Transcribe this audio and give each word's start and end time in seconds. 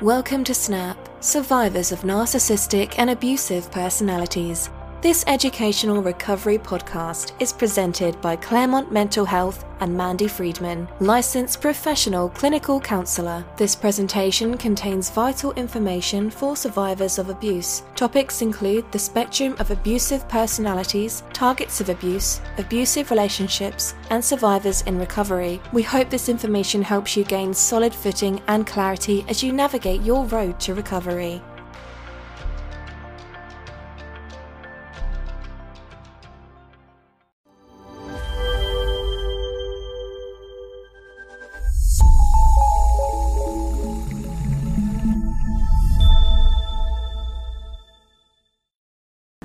Welcome 0.00 0.42
to 0.44 0.54
SNAP, 0.54 0.98
Survivors 1.22 1.92
of 1.92 2.00
Narcissistic 2.00 2.96
and 2.98 3.10
Abusive 3.10 3.70
Personalities. 3.70 4.68
This 5.04 5.22
educational 5.26 6.02
recovery 6.02 6.56
podcast 6.56 7.32
is 7.38 7.52
presented 7.52 8.18
by 8.22 8.36
Claremont 8.36 8.90
Mental 8.90 9.26
Health 9.26 9.66
and 9.80 9.94
Mandy 9.94 10.26
Friedman, 10.26 10.88
licensed 10.98 11.60
professional 11.60 12.30
clinical 12.30 12.80
counselor. 12.80 13.44
This 13.58 13.76
presentation 13.76 14.56
contains 14.56 15.10
vital 15.10 15.52
information 15.56 16.30
for 16.30 16.56
survivors 16.56 17.18
of 17.18 17.28
abuse. 17.28 17.82
Topics 17.94 18.40
include 18.40 18.90
the 18.92 18.98
spectrum 18.98 19.54
of 19.58 19.70
abusive 19.70 20.26
personalities, 20.30 21.22
targets 21.34 21.82
of 21.82 21.90
abuse, 21.90 22.40
abusive 22.56 23.10
relationships, 23.10 23.94
and 24.08 24.24
survivors 24.24 24.80
in 24.86 24.98
recovery. 24.98 25.60
We 25.74 25.82
hope 25.82 26.08
this 26.08 26.30
information 26.30 26.80
helps 26.80 27.14
you 27.14 27.24
gain 27.24 27.52
solid 27.52 27.94
footing 27.94 28.40
and 28.48 28.66
clarity 28.66 29.26
as 29.28 29.42
you 29.42 29.52
navigate 29.52 30.00
your 30.00 30.24
road 30.24 30.58
to 30.60 30.72
recovery. 30.72 31.42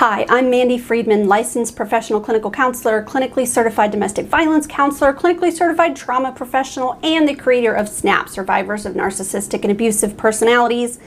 Hi, 0.00 0.24
I'm 0.30 0.48
Mandy 0.48 0.78
Friedman, 0.78 1.28
licensed 1.28 1.76
professional 1.76 2.22
clinical 2.22 2.50
counselor, 2.50 3.04
clinically 3.04 3.46
certified 3.46 3.90
domestic 3.90 4.24
violence 4.24 4.66
counselor, 4.66 5.12
clinically 5.12 5.52
certified 5.52 5.94
trauma 5.94 6.32
professional, 6.32 6.98
and 7.02 7.28
the 7.28 7.34
creator 7.34 7.74
of 7.74 7.86
SNAP, 7.86 8.30
Survivors 8.30 8.86
of 8.86 8.94
Narcissistic 8.94 9.60
and 9.60 9.70
Abusive 9.70 10.16
Personalities. 10.16 10.98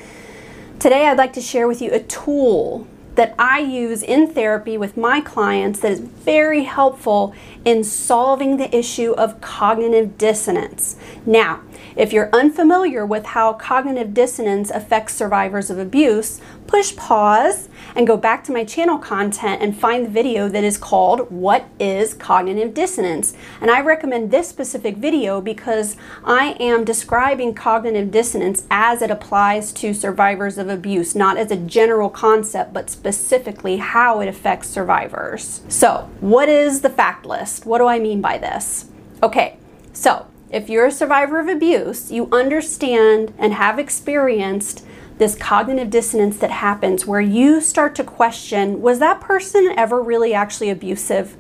Today, 0.78 1.08
I'd 1.08 1.18
like 1.18 1.34
to 1.34 1.42
share 1.42 1.68
with 1.68 1.82
you 1.82 1.92
a 1.92 2.02
tool 2.02 2.86
that 3.16 3.34
I 3.40 3.62
use 3.62 4.04
in 4.04 4.28
therapy 4.28 4.78
with 4.78 4.96
my 4.96 5.22
clients 5.22 5.80
that 5.80 5.92
is 5.92 6.00
very 6.00 6.66
helpful 6.66 7.34
in 7.66 7.84
solving 7.84 8.58
the 8.58 8.76
issue 8.76 9.14
of 9.14 9.42
cognitive 9.42 10.20
dissonance. 10.20 10.98
Now, 11.26 11.62
if 11.96 12.14
you're 12.14 12.30
unfamiliar 12.32 13.08
with 13.08 13.26
how 13.26 13.54
cognitive 13.54 14.14
dissonance 14.14 14.70
affects 14.70 15.16
survivors 15.16 15.72
of 15.72 15.80
abuse, 15.80 16.40
push 16.68 16.96
pause 16.96 17.70
and 17.96 18.08
go 18.08 18.18
back 18.18 18.44
to 18.44 18.52
my 18.52 18.64
channel 18.64 18.98
content 18.98 19.62
and 19.62 19.78
find 19.78 20.06
the 20.06 20.10
video 20.10 20.50
that 20.50 20.64
is 20.64 20.78
called 20.78 21.32
What 21.32 21.66
is 21.80 22.14
Cognitive 22.14 22.74
Dissonance? 22.74 23.34
And 23.62 23.70
I 23.70 23.82
recommend 23.82 24.32
this 24.32 24.48
specific 24.48 24.98
video 24.98 25.42
because 25.42 25.96
I 26.24 26.56
am 26.60 26.84
describing 26.84 27.54
cognitive 27.54 28.12
dissonance 28.12 28.66
as 28.72 29.02
it 29.02 29.12
applies 29.12 29.72
to 29.74 29.94
survivors 29.94 30.58
of 30.58 30.70
abuse, 30.70 31.16
not 31.16 31.38
as 31.38 31.52
a 31.52 31.58
general 31.58 32.10
concept, 32.10 32.74
but 32.74 32.90
specifically 32.90 33.78
how 33.78 34.20
it 34.22 34.28
affects 34.28 34.70
survivors. 34.70 35.62
So, 35.68 36.10
what 36.20 36.50
is 36.50 36.82
the 36.82 36.90
fact 36.90 37.26
list? 37.26 37.66
What 37.66 37.80
do 37.80 37.88
I 37.88 38.00
mean 38.00 38.22
by 38.22 38.38
this? 38.38 38.86
Okay, 39.22 39.58
so 39.94 40.28
if 40.54 40.70
you're 40.70 40.86
a 40.86 40.92
survivor 40.92 41.40
of 41.40 41.48
abuse, 41.48 42.12
you 42.12 42.30
understand 42.32 43.34
and 43.40 43.54
have 43.54 43.80
experienced 43.80 44.86
this 45.18 45.36
cognitive 45.36 45.90
dissonance 45.90 46.38
that 46.38 46.52
happens 46.52 47.06
where 47.06 47.22
you 47.22 47.62
start 47.62 47.96
to 47.96 48.04
question 48.04 48.82
was 48.82 49.00
that 49.00 49.22
person 49.22 49.74
ever 49.78 50.02
really 50.02 50.34
actually 50.34 50.70
abusive? 50.70 51.38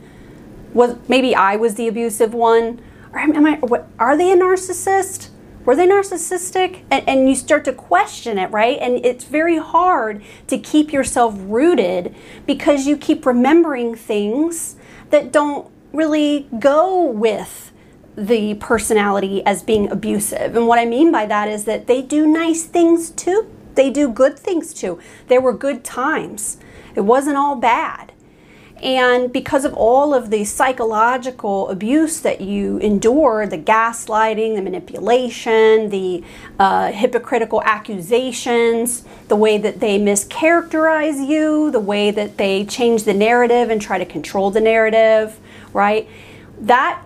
Was 0.73 0.95
maybe 1.07 1.35
I 1.35 1.55
was 1.55 1.75
the 1.75 1.88
abusive 1.88 2.33
one? 2.33 2.81
Or 3.11 3.19
am 3.19 3.45
I 3.45 3.55
what, 3.57 3.88
are 3.99 4.17
they 4.17 4.31
a 4.31 4.35
narcissist? 4.35 5.30
Were 5.65 5.75
they 5.75 5.88
narcissistic? 5.88 6.83
And, 6.91 7.07
and 7.07 7.30
you 7.30 7.35
start 7.35 7.63
to 7.65 7.73
question 7.73 8.38
it, 8.38 8.52
right? 8.52 8.77
And 8.80 9.05
it's 9.05 9.23
very 9.23 9.57
hard 9.57 10.21
to 10.47 10.58
keep 10.58 10.91
yourself 10.91 11.35
rooted 11.37 12.15
because 12.45 12.85
you 12.85 12.97
keep 12.97 13.25
remembering 13.25 13.95
things 13.95 14.75
that 15.09 15.31
don't 15.31 15.71
really 15.93 16.48
go 16.59 17.05
with 17.05 17.71
the 18.15 18.55
personality 18.55 19.43
as 19.45 19.64
being 19.64 19.89
abusive. 19.89 20.55
And 20.55 20.67
what 20.67 20.80
I 20.80 20.86
mean 20.86 21.11
by 21.11 21.25
that 21.27 21.48
is 21.48 21.65
that 21.65 21.87
they 21.87 22.02
do 22.02 22.27
nice 22.27 22.64
things 22.64 23.09
too. 23.09 23.49
They 23.76 23.89
do 23.89 24.10
good 24.10 24.38
things 24.38 24.73
too. 24.73 25.00
There 25.28 25.42
were 25.42 25.54
good 25.54 25.84
times. 25.84 26.58
It 26.95 27.02
wasn't 27.02 27.38
all 27.38 27.56
bad. 27.56 28.14
And 28.84 29.32
because 29.32 29.64
of 29.64 29.73
all 29.76 30.14
of 30.14 30.30
the 30.30 30.44
psychological 30.44 31.70
abuse 31.70 32.20
that 32.20 32.42
you 32.42 32.80
endure, 32.80 33.48
the 33.48 33.58
gaslighting, 33.58 34.56
the 34.56 34.61
manipulation, 34.61 35.89
the 35.89 36.22
uh, 36.60 36.92
hypocritical 36.92 37.64
accusations, 37.64 39.06
the 39.30 39.38
way 39.38 39.58
that 39.58 39.80
they 39.80 39.98
mischaracterize 39.98 41.26
you, 41.26 41.72
the 41.72 41.80
way 41.80 42.11
that 42.11 42.38
they 42.38 42.66
change 42.66 43.04
the 43.04 43.14
narrative 43.14 43.70
and 43.70 43.82
try 43.82 43.98
to 43.98 44.05
control 44.05 44.52
the 44.52 44.60
narrative, 44.60 45.40
right? 45.72 46.10
That 46.60 47.02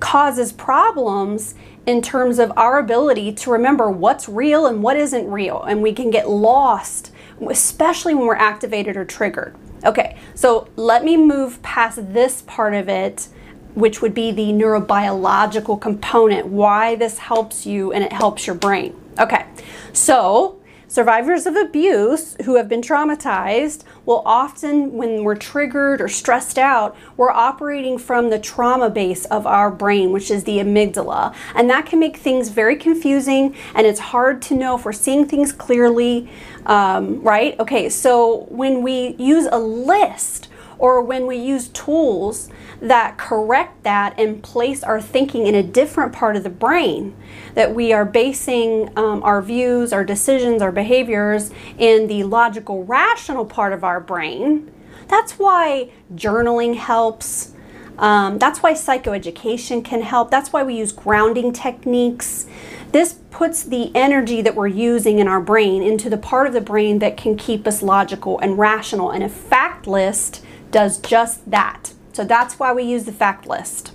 causes 0.00 0.52
problems 0.52 1.54
in 1.86 2.00
terms 2.00 2.38
of 2.38 2.52
our 2.56 2.78
ability 2.78 3.32
to 3.32 3.50
remember 3.50 3.90
what's 3.90 4.28
real 4.28 4.66
and 4.66 4.82
what 4.82 4.96
isn't 4.96 5.28
real. 5.30 5.62
And 5.62 5.82
we 5.82 5.92
can 5.92 6.10
get 6.10 6.28
lost, 6.28 7.12
especially 7.48 8.14
when 8.14 8.26
we're 8.26 8.36
activated 8.36 8.96
or 8.96 9.04
triggered. 9.04 9.56
Okay, 9.84 10.16
so 10.34 10.68
let 10.76 11.04
me 11.04 11.16
move 11.16 11.60
past 11.62 12.12
this 12.12 12.42
part 12.42 12.74
of 12.74 12.88
it, 12.88 13.28
which 13.74 14.00
would 14.00 14.14
be 14.14 14.30
the 14.30 14.52
neurobiological 14.52 15.80
component, 15.80 16.46
why 16.46 16.94
this 16.94 17.18
helps 17.18 17.66
you 17.66 17.92
and 17.92 18.04
it 18.04 18.12
helps 18.12 18.46
your 18.46 18.54
brain. 18.54 18.94
Okay, 19.18 19.44
so 19.92 20.61
Survivors 20.92 21.46
of 21.46 21.56
abuse 21.56 22.36
who 22.44 22.56
have 22.56 22.68
been 22.68 22.82
traumatized 22.82 23.82
will 24.04 24.22
often, 24.26 24.92
when 24.92 25.24
we're 25.24 25.34
triggered 25.34 26.02
or 26.02 26.08
stressed 26.08 26.58
out, 26.58 26.94
we're 27.16 27.30
operating 27.30 27.96
from 27.96 28.28
the 28.28 28.38
trauma 28.38 28.90
base 28.90 29.24
of 29.24 29.46
our 29.46 29.70
brain, 29.70 30.12
which 30.12 30.30
is 30.30 30.44
the 30.44 30.58
amygdala. 30.58 31.34
And 31.54 31.70
that 31.70 31.86
can 31.86 31.98
make 31.98 32.18
things 32.18 32.50
very 32.50 32.76
confusing 32.76 33.56
and 33.74 33.86
it's 33.86 34.00
hard 34.00 34.42
to 34.42 34.54
know 34.54 34.76
if 34.76 34.84
we're 34.84 34.92
seeing 34.92 35.26
things 35.26 35.50
clearly, 35.50 36.28
um, 36.66 37.22
right? 37.22 37.58
Okay, 37.58 37.88
so 37.88 38.44
when 38.50 38.82
we 38.82 39.16
use 39.18 39.48
a 39.50 39.58
list, 39.58 40.48
or 40.82 41.00
when 41.00 41.28
we 41.28 41.36
use 41.36 41.68
tools 41.68 42.50
that 42.80 43.16
correct 43.16 43.84
that 43.84 44.18
and 44.18 44.42
place 44.42 44.82
our 44.82 45.00
thinking 45.00 45.46
in 45.46 45.54
a 45.54 45.62
different 45.62 46.12
part 46.12 46.34
of 46.34 46.42
the 46.42 46.50
brain, 46.50 47.16
that 47.54 47.72
we 47.72 47.92
are 47.92 48.04
basing 48.04 48.90
um, 48.98 49.22
our 49.22 49.40
views, 49.40 49.92
our 49.92 50.02
decisions, 50.02 50.60
our 50.60 50.72
behaviors 50.72 51.52
in 51.78 52.08
the 52.08 52.24
logical, 52.24 52.84
rational 52.84 53.44
part 53.44 53.72
of 53.72 53.84
our 53.84 54.00
brain. 54.00 54.72
That's 55.06 55.38
why 55.38 55.90
journaling 56.16 56.74
helps. 56.74 57.52
Um, 57.96 58.38
that's 58.38 58.60
why 58.60 58.72
psychoeducation 58.72 59.84
can 59.84 60.02
help. 60.02 60.32
That's 60.32 60.52
why 60.52 60.64
we 60.64 60.74
use 60.74 60.90
grounding 60.90 61.52
techniques. 61.52 62.46
This 62.90 63.20
puts 63.30 63.62
the 63.62 63.94
energy 63.94 64.42
that 64.42 64.56
we're 64.56 64.66
using 64.66 65.20
in 65.20 65.28
our 65.28 65.40
brain 65.40 65.80
into 65.80 66.10
the 66.10 66.18
part 66.18 66.48
of 66.48 66.52
the 66.52 66.60
brain 66.60 66.98
that 66.98 67.16
can 67.16 67.36
keep 67.36 67.68
us 67.68 67.82
logical 67.82 68.40
and 68.40 68.58
rational. 68.58 69.12
And 69.12 69.22
a 69.22 69.28
fact 69.28 69.86
list 69.86 70.42
does 70.72 70.98
just 70.98 71.48
that. 71.50 71.92
So 72.12 72.24
that's 72.24 72.58
why 72.58 72.72
we 72.72 72.82
use 72.82 73.04
the 73.04 73.12
fact 73.12 73.46
list. 73.46 73.92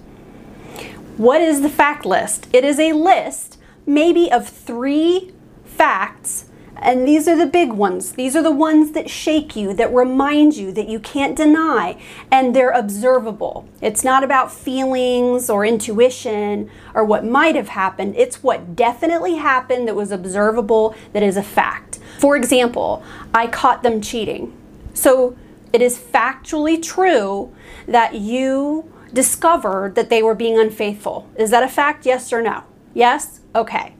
What 1.17 1.41
is 1.41 1.61
the 1.61 1.69
fact 1.69 2.05
list? 2.05 2.47
It 2.53 2.63
is 2.63 2.79
a 2.79 2.93
list, 2.93 3.57
maybe 3.85 4.31
of 4.31 4.47
three 4.47 5.33
facts, 5.65 6.45
and 6.79 7.07
these 7.07 7.27
are 7.27 7.35
the 7.35 7.47
big 7.47 7.73
ones. 7.73 8.11
These 8.11 8.35
are 8.35 8.43
the 8.43 8.51
ones 8.51 8.91
that 8.91 9.09
shake 9.09 9.55
you, 9.55 9.73
that 9.73 9.91
remind 9.91 10.55
you, 10.55 10.71
that 10.73 10.87
you 10.87 10.99
can't 10.99 11.35
deny, 11.35 11.99
and 12.31 12.55
they're 12.55 12.71
observable. 12.71 13.67
It's 13.81 14.03
not 14.03 14.23
about 14.23 14.51
feelings 14.51 15.49
or 15.49 15.65
intuition 15.65 16.69
or 16.93 17.03
what 17.03 17.25
might 17.25 17.55
have 17.55 17.69
happened. 17.69 18.15
It's 18.15 18.43
what 18.43 18.75
definitely 18.75 19.35
happened 19.35 19.87
that 19.87 19.95
was 19.95 20.11
observable, 20.11 20.95
that 21.13 21.23
is 21.23 21.35
a 21.35 21.43
fact. 21.43 21.99
For 22.19 22.35
example, 22.35 23.03
I 23.33 23.47
caught 23.47 23.81
them 23.81 24.01
cheating. 24.01 24.55
So 24.93 25.35
it 25.77 25.81
is 25.83 25.95
factually 25.95 26.81
true 26.81 27.53
that 27.87 28.15
you 28.15 28.91
discovered 29.13 29.93
that 29.93 30.09
they 30.09 30.23
were 30.23 30.33
being 30.33 30.57
unfaithful. 30.57 31.29
Is 31.35 31.51
that 31.51 31.61
a 31.61 31.67
fact? 31.67 32.03
Yes 32.03 32.33
or 32.33 32.41
no? 32.41 32.63
Yes? 32.95 33.41
Okay. 33.53 33.93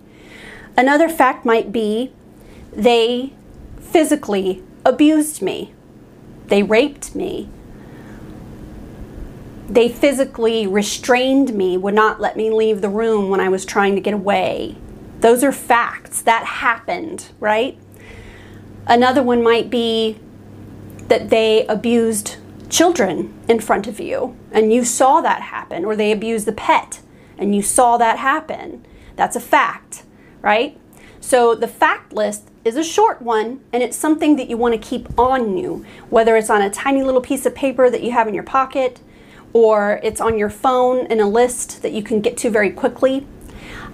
Another 0.76 1.08
fact 1.08 1.46
might 1.46 1.72
be 1.72 2.12
they 2.74 3.34
physically 3.80 4.64
abused 4.84 5.44
me, 5.44 5.76
they 6.48 6.64
raped 6.64 7.14
me, 7.14 7.48
they 9.70 9.88
physically 9.88 10.66
restrained 10.66 11.54
me, 11.54 11.78
would 11.78 11.94
not 11.94 12.20
let 12.20 12.36
me 12.36 12.50
leave 12.50 12.82
the 12.82 12.90
room 12.90 13.30
when 13.30 13.40
I 13.40 13.50
was 13.50 13.66
trying 13.66 13.94
to 13.94 14.02
get 14.02 14.16
away. 14.16 14.78
Those 15.20 15.44
are 15.44 15.52
facts. 15.52 16.24
That 16.24 16.44
happened, 16.44 17.28
right? 17.40 17.78
Another 18.88 19.22
one 19.22 19.44
might 19.44 19.70
be 19.70 20.18
that 21.08 21.30
they 21.30 21.66
abused 21.68 22.38
children 22.70 23.34
in 23.48 23.60
front 23.60 23.88
of 23.88 24.00
you 24.00 24.36
and 24.52 24.74
you 24.74 24.84
saw 24.84 25.22
that 25.22 25.42
happen, 25.42 25.86
or 25.86 25.96
they 25.96 26.12
abused 26.12 26.46
the 26.46 26.52
pet 26.52 27.02
and 27.38 27.56
you 27.56 27.62
saw 27.62 27.98
that 27.98 28.20
happen. 28.20 28.86
That's 29.16 29.36
a 29.36 29.42
fact, 29.42 30.04
right? 30.42 30.80
So 31.20 31.56
the 31.56 31.68
fact 31.68 32.14
list 32.14 32.50
is 32.64 32.76
a 32.76 32.84
short 32.84 33.22
one 33.22 33.62
and 33.72 33.82
it's 33.84 33.98
something 33.98 34.36
that 34.36 34.50
you 34.50 34.58
want 34.58 34.74
to 34.74 34.90
keep 34.90 35.08
on 35.20 35.58
you, 35.58 35.86
whether 36.10 36.36
it's 36.36 36.50
on 36.50 36.62
a 36.62 36.70
tiny 36.70 37.04
little 37.04 37.22
piece 37.22 37.46
of 37.46 37.56
paper 37.56 37.90
that 37.90 38.04
you 38.04 38.12
have 38.12 38.28
in 38.28 38.34
your 38.34 38.44
pocket 38.44 39.00
or 39.54 40.00
it's 40.04 40.22
on 40.22 40.38
your 40.38 40.50
phone 40.50 41.06
in 41.08 41.20
a 41.20 41.28
list 41.28 41.82
that 41.82 41.92
you 41.92 42.04
can 42.04 42.22
get 42.22 42.38
to 42.38 42.50
very 42.50 42.72
quickly. 42.72 43.26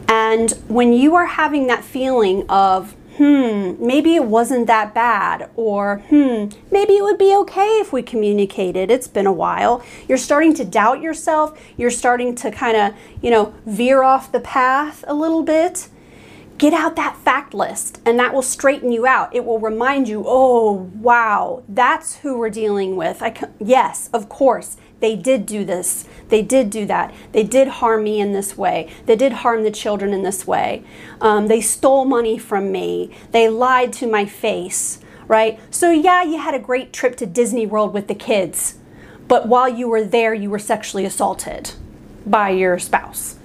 And 0.07 0.51
when 0.67 0.93
you 0.93 1.15
are 1.15 1.25
having 1.25 1.67
that 1.67 1.83
feeling 1.83 2.45
of, 2.49 2.95
hmm, 3.17 3.75
maybe 3.85 4.15
it 4.15 4.25
wasn't 4.25 4.67
that 4.67 4.93
bad, 4.93 5.49
or 5.55 5.97
hmm, 6.09 6.47
maybe 6.71 6.93
it 6.93 7.03
would 7.03 7.17
be 7.17 7.35
okay 7.35 7.79
if 7.79 7.93
we 7.93 8.01
communicated, 8.01 8.89
it's 8.89 9.07
been 9.07 9.27
a 9.27 9.33
while, 9.33 9.83
you're 10.07 10.17
starting 10.17 10.53
to 10.55 10.65
doubt 10.65 11.01
yourself, 11.01 11.59
you're 11.77 11.91
starting 11.91 12.35
to 12.35 12.51
kind 12.51 12.75
of, 12.75 12.93
you 13.21 13.29
know, 13.29 13.53
veer 13.65 14.03
off 14.03 14.31
the 14.31 14.39
path 14.39 15.03
a 15.07 15.13
little 15.13 15.43
bit. 15.43 15.89
Get 16.59 16.71
out 16.71 16.95
that 16.95 17.17
fact 17.17 17.53
list 17.55 17.99
and 18.05 18.17
that 18.19 18.33
will 18.33 18.43
straighten 18.43 18.91
you 18.91 19.07
out. 19.07 19.35
It 19.35 19.43
will 19.43 19.59
remind 19.59 20.07
you, 20.07 20.23
oh, 20.25 20.91
wow, 20.95 21.63
that's 21.67 22.17
who 22.17 22.37
we're 22.37 22.51
dealing 22.51 22.95
with. 22.95 23.23
I 23.23 23.33
yes, 23.59 24.09
of 24.13 24.29
course, 24.29 24.77
they 25.03 25.17
did 25.17 25.45
do 25.45 25.65
this. 25.65 26.05
They 26.29 26.41
did 26.41 26.69
do 26.69 26.85
that. 26.85 27.13
They 27.33 27.43
did 27.43 27.67
harm 27.67 28.05
me 28.05 28.21
in 28.21 28.31
this 28.31 28.57
way. 28.57 28.89
They 29.05 29.17
did 29.17 29.33
harm 29.33 29.63
the 29.63 29.69
children 29.69 30.13
in 30.13 30.23
this 30.23 30.47
way. 30.47 30.85
Um, 31.19 31.47
they 31.47 31.59
stole 31.59 32.05
money 32.05 32.37
from 32.37 32.71
me. 32.71 33.13
They 33.31 33.49
lied 33.49 33.91
to 33.93 34.07
my 34.09 34.25
face, 34.25 35.01
right? 35.27 35.59
So, 35.69 35.91
yeah, 35.91 36.23
you 36.23 36.37
had 36.39 36.55
a 36.55 36.59
great 36.59 36.93
trip 36.93 37.17
to 37.17 37.25
Disney 37.25 37.65
World 37.65 37.93
with 37.93 38.07
the 38.07 38.15
kids, 38.15 38.75
but 39.27 39.45
while 39.45 39.67
you 39.67 39.89
were 39.89 40.05
there, 40.05 40.33
you 40.33 40.49
were 40.49 40.57
sexually 40.57 41.03
assaulted 41.03 41.71
by 42.25 42.51
your 42.51 42.79
spouse, 42.79 43.35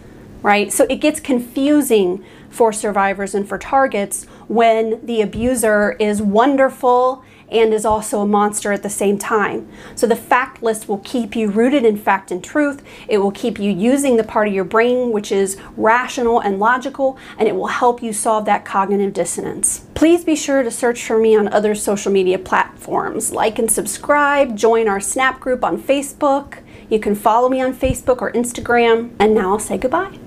right? 0.43 0.73
So 0.73 0.87
it 0.89 1.01
gets 1.01 1.19
confusing 1.19 2.25
for 2.51 2.73
survivors 2.73 3.35
and 3.35 3.49
for 3.49 3.59
targets 3.59 4.27
when 4.47 5.05
the 5.05 5.23
abuser 5.23 5.97
is 5.99 6.23
wonderful 6.23 7.25
and 7.51 7.73
is 7.73 7.85
also 7.85 8.21
a 8.21 8.27
monster 8.27 8.73
at 8.73 8.83
the 8.83 8.91
same 8.91 9.19
time. 9.19 9.69
So 9.95 10.07
the 10.07 10.17
fact 10.17 10.63
list 10.63 10.89
will 10.89 10.99
keep 10.99 11.35
you 11.35 11.51
rooted 11.51 11.85
in 11.85 11.97
fact 11.97 12.31
and 12.31 12.43
truth. 12.43 12.83
It 13.09 13.19
will 13.19 13.31
keep 13.31 13.59
you 13.59 13.73
using 13.73 14.17
the 14.17 14.25
part 14.25 14.49
of 14.49 14.55
your 14.55 14.65
brain 14.65 15.13
which 15.13 15.33
is 15.33 15.57
rational 15.77 16.41
and 16.41 16.59
logical, 16.59 17.19
and 17.39 17.49
it 17.49 17.55
will 17.55 17.69
help 17.69 18.03
you 18.03 18.13
solve 18.13 18.45
that 18.47 18.65
cognitive 18.65 19.13
dissonance. 19.13 19.87
Please 19.95 20.25
be 20.25 20.37
sure 20.37 20.63
to 20.63 20.71
search 20.71 21.05
for 21.05 21.19
me 21.19 21.37
on 21.37 21.49
other 21.49 21.75
social 21.75 22.13
media 22.13 22.39
platforms. 22.39 23.33
Like 23.33 23.59
and 23.59 23.71
subscribe, 23.71 24.57
join 24.57 24.89
our 24.89 25.01
Snap 25.01 25.41
group 25.41 25.65
on 25.65 25.81
Facebook. 25.81 26.59
You 26.91 26.99
can 26.99 27.15
follow 27.15 27.49
me 27.49 27.61
on 27.61 27.75
Facebook 27.75 28.23
or 28.23 28.33
Instagram. 28.33 29.11
And 29.19 29.35
now 29.35 29.53
I'll 29.53 29.59
say 29.59 29.79
goodbye. 29.79 30.19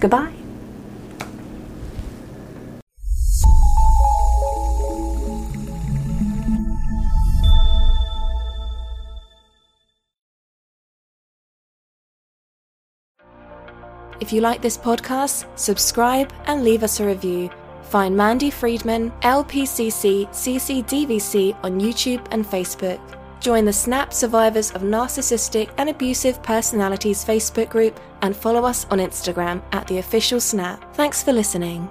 Goodbye. 0.00 0.35
If 14.20 14.32
you 14.32 14.40
like 14.40 14.62
this 14.62 14.78
podcast, 14.78 15.46
subscribe 15.56 16.32
and 16.46 16.64
leave 16.64 16.82
us 16.82 17.00
a 17.00 17.06
review. 17.06 17.50
Find 17.82 18.16
Mandy 18.16 18.50
Friedman, 18.50 19.12
LPCC 19.22 20.28
CCDVC 20.28 21.56
on 21.62 21.80
YouTube 21.80 22.26
and 22.30 22.44
Facebook. 22.44 23.00
Join 23.40 23.64
the 23.64 23.72
SNAP 23.72 24.12
Survivors 24.12 24.72
of 24.72 24.82
Narcissistic 24.82 25.70
and 25.78 25.88
Abusive 25.88 26.42
Personalities 26.42 27.24
Facebook 27.24 27.68
group 27.68 28.00
and 28.22 28.34
follow 28.34 28.64
us 28.64 28.86
on 28.90 28.98
Instagram 28.98 29.62
at 29.72 29.86
the 29.86 29.98
official 29.98 30.40
SNAP. 30.40 30.94
Thanks 30.96 31.22
for 31.22 31.32
listening. 31.32 31.88